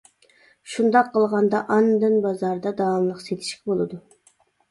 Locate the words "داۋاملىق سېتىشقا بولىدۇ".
2.81-4.01